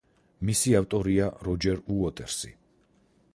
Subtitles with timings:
[0.49, 2.53] მისი ავტორია როჯერ უოტერსი.